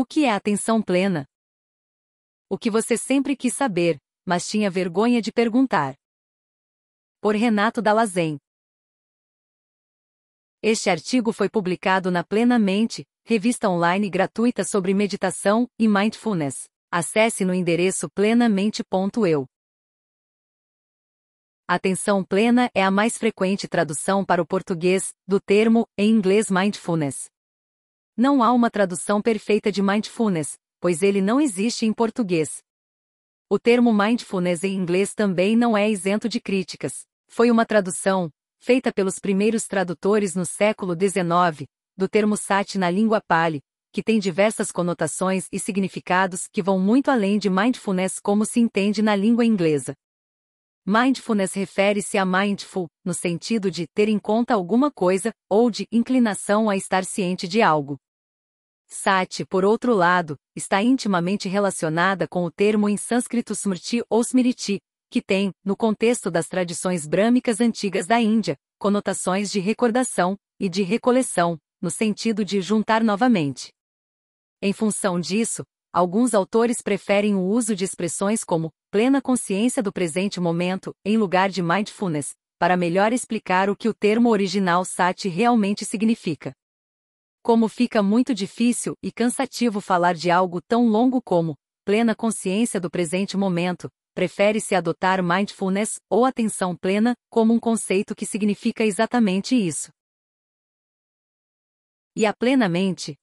O 0.00 0.06
que 0.06 0.24
é 0.24 0.30
atenção 0.30 0.80
plena? 0.80 1.26
O 2.48 2.56
que 2.56 2.70
você 2.70 2.96
sempre 2.96 3.36
quis 3.36 3.54
saber, 3.54 3.98
mas 4.24 4.48
tinha 4.48 4.70
vergonha 4.70 5.20
de 5.20 5.30
perguntar. 5.30 5.94
Por 7.20 7.36
Renato 7.36 7.82
Dallazen. 7.82 8.38
Este 10.62 10.88
artigo 10.88 11.34
foi 11.34 11.50
publicado 11.50 12.10
na 12.10 12.24
Plenamente, 12.24 13.04
revista 13.26 13.68
online 13.68 14.08
gratuita 14.08 14.64
sobre 14.64 14.94
meditação 14.94 15.68
e 15.78 15.86
mindfulness. 15.86 16.66
Acesse 16.90 17.44
no 17.44 17.52
endereço 17.52 18.08
plenamente.eu. 18.08 19.46
Atenção 21.68 22.24
plena 22.24 22.70
é 22.74 22.82
a 22.82 22.90
mais 22.90 23.18
frequente 23.18 23.68
tradução 23.68 24.24
para 24.24 24.40
o 24.40 24.46
português 24.46 25.12
do 25.28 25.38
termo, 25.38 25.86
em 25.98 26.08
inglês 26.08 26.50
mindfulness. 26.50 27.28
Não 28.16 28.42
há 28.42 28.52
uma 28.52 28.70
tradução 28.70 29.22
perfeita 29.22 29.70
de 29.70 29.82
mindfulness, 29.82 30.58
pois 30.80 31.02
ele 31.02 31.20
não 31.20 31.40
existe 31.40 31.86
em 31.86 31.92
português. 31.92 32.62
O 33.48 33.58
termo 33.58 33.92
mindfulness 33.92 34.62
em 34.64 34.74
inglês 34.74 35.14
também 35.14 35.56
não 35.56 35.76
é 35.76 35.90
isento 35.90 36.28
de 36.28 36.40
críticas. 36.40 37.04
Foi 37.28 37.50
uma 37.50 37.66
tradução, 37.66 38.30
feita 38.60 38.92
pelos 38.92 39.18
primeiros 39.18 39.66
tradutores 39.66 40.34
no 40.34 40.44
século 40.44 40.94
XIX, 40.94 41.66
do 41.96 42.08
termo 42.08 42.36
sati 42.36 42.78
na 42.78 42.90
língua 42.90 43.20
pali, 43.20 43.60
que 43.92 44.02
tem 44.02 44.18
diversas 44.18 44.70
conotações 44.70 45.48
e 45.50 45.58
significados 45.58 46.46
que 46.52 46.62
vão 46.62 46.78
muito 46.78 47.10
além 47.10 47.38
de 47.38 47.50
mindfulness 47.50 48.20
como 48.20 48.44
se 48.44 48.60
entende 48.60 49.02
na 49.02 49.16
língua 49.16 49.44
inglesa. 49.44 49.94
Mindfulness 50.86 51.52
refere-se 51.52 52.16
a 52.16 52.24
mindful, 52.24 52.88
no 53.04 53.12
sentido 53.12 53.70
de 53.70 53.86
ter 53.86 54.08
em 54.08 54.18
conta 54.18 54.54
alguma 54.54 54.90
coisa, 54.90 55.32
ou 55.48 55.70
de 55.70 55.86
inclinação 55.92 56.70
a 56.70 56.76
estar 56.76 57.04
ciente 57.04 57.46
de 57.46 57.60
algo. 57.60 57.98
Sati, 58.88 59.44
por 59.44 59.64
outro 59.64 59.94
lado, 59.94 60.36
está 60.56 60.82
intimamente 60.82 61.48
relacionada 61.48 62.26
com 62.26 62.44
o 62.44 62.50
termo 62.50 62.88
em 62.88 62.96
sânscrito 62.96 63.52
smriti 63.52 64.02
ou 64.08 64.20
smriti, 64.22 64.80
que 65.10 65.20
tem, 65.20 65.52
no 65.64 65.76
contexto 65.76 66.30
das 66.30 66.48
tradições 66.48 67.06
brâmicas 67.06 67.60
antigas 67.60 68.06
da 68.06 68.20
Índia, 68.20 68.56
conotações 68.78 69.50
de 69.50 69.60
recordação 69.60 70.36
e 70.58 70.68
de 70.68 70.82
recoleção, 70.82 71.58
no 71.80 71.90
sentido 71.90 72.44
de 72.44 72.60
juntar 72.60 73.04
novamente. 73.04 73.70
Em 74.62 74.72
função 74.72 75.20
disso, 75.20 75.62
alguns 75.92 76.34
autores 76.34 76.80
preferem 76.80 77.34
o 77.34 77.42
uso 77.42 77.74
de 77.74 77.84
expressões 77.84 78.44
como 78.44 78.70
plena 78.90 79.20
consciência 79.20 79.82
do 79.82 79.92
presente 79.92 80.40
momento, 80.40 80.94
em 81.04 81.16
lugar 81.16 81.48
de 81.48 81.62
mindfulness, 81.62 82.32
para 82.58 82.76
melhor 82.76 83.12
explicar 83.12 83.70
o 83.70 83.76
que 83.76 83.88
o 83.88 83.94
termo 83.94 84.28
original 84.28 84.84
sati 84.84 85.28
realmente 85.28 85.84
significa. 85.84 86.52
Como 87.42 87.68
fica 87.68 88.02
muito 88.02 88.34
difícil 88.34 88.94
e 89.02 89.10
cansativo 89.10 89.80
falar 89.80 90.14
de 90.14 90.30
algo 90.30 90.60
tão 90.60 90.86
longo 90.86 91.22
como 91.22 91.56
plena 91.84 92.14
consciência 92.14 92.78
do 92.78 92.90
presente 92.90 93.36
momento, 93.36 93.88
prefere-se 94.14 94.74
adotar 94.74 95.22
mindfulness 95.22 95.98
ou 96.10 96.26
atenção 96.26 96.76
plena 96.76 97.14
como 97.30 97.54
um 97.54 97.58
conceito 97.58 98.14
que 98.14 98.26
significa 98.26 98.84
exatamente 98.84 99.54
isso. 99.54 99.90
E 102.14 102.26
a 102.26 102.34
plenamente? 102.34 103.16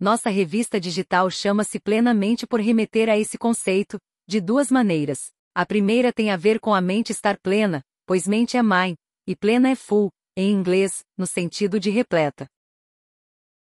Nossa 0.00 0.30
revista 0.30 0.80
digital 0.80 1.30
chama-se 1.30 1.78
plenamente 1.78 2.46
por 2.46 2.58
remeter 2.58 3.10
a 3.10 3.18
esse 3.18 3.36
conceito, 3.36 4.00
de 4.26 4.40
duas 4.40 4.70
maneiras. 4.70 5.30
A 5.54 5.66
primeira 5.66 6.10
tem 6.10 6.30
a 6.30 6.38
ver 6.38 6.58
com 6.58 6.72
a 6.72 6.80
mente 6.80 7.12
estar 7.12 7.38
plena, 7.38 7.82
pois 8.06 8.26
mente 8.26 8.56
é 8.56 8.62
mind, 8.62 8.96
e 9.26 9.36
plena 9.36 9.68
é 9.68 9.74
full, 9.74 10.10
em 10.34 10.50
inglês, 10.50 11.04
no 11.18 11.26
sentido 11.26 11.78
de 11.78 11.90
repleta. 11.90 12.48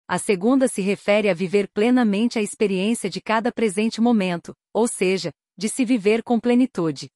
A 0.07 0.19
segunda 0.19 0.69
se 0.69 0.83
refere 0.83 1.31
a 1.31 1.34
viver 1.34 1.70
plenamente 1.73 2.39
a 2.39 2.42
experiência 2.42 3.09
de 3.09 3.23
cada 3.23 3.51
presente 3.51 3.98
momento, 3.98 4.55
ou 4.75 4.87
seja, 4.87 5.33
de 5.57 5.70
se 5.70 5.87
viver 5.87 6.23
com 6.23 6.39
plenitude. 6.39 7.08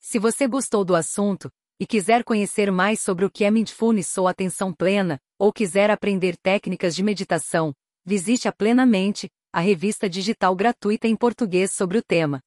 Se 0.00 0.18
você 0.18 0.48
gostou 0.48 0.84
do 0.84 0.96
assunto 0.96 1.48
e 1.80 1.86
quiser 1.86 2.24
conhecer 2.24 2.70
mais 2.72 3.00
sobre 3.00 3.24
o 3.24 3.30
que 3.30 3.44
é 3.44 3.50
mindfulness 3.50 4.16
ou 4.18 4.26
atenção 4.26 4.72
plena, 4.72 5.20
ou 5.38 5.52
quiser 5.52 5.90
aprender 5.90 6.36
técnicas 6.36 6.94
de 6.94 7.02
meditação, 7.02 7.72
visite 8.04 8.48
a 8.48 8.52
Plenamente, 8.52 9.28
a 9.52 9.60
revista 9.60 10.08
digital 10.08 10.54
gratuita 10.56 11.06
em 11.06 11.16
português 11.16 11.72
sobre 11.72 11.98
o 11.98 12.02
tema. 12.02 12.40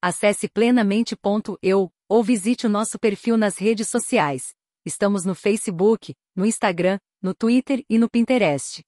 Acesse 0.00 0.48
plenamente.eu 0.48 1.90
ou 2.08 2.22
visite 2.22 2.66
o 2.66 2.70
nosso 2.70 2.98
perfil 2.98 3.36
nas 3.36 3.58
redes 3.58 3.88
sociais. 3.88 4.54
Estamos 4.84 5.24
no 5.24 5.34
Facebook, 5.34 6.14
no 6.34 6.46
Instagram, 6.46 6.98
no 7.20 7.34
Twitter 7.34 7.84
e 7.90 7.98
no 7.98 8.08
Pinterest. 8.08 8.82